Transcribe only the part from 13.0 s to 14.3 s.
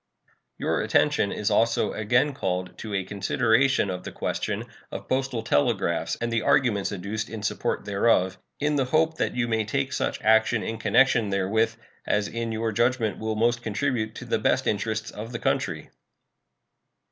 will most contribute to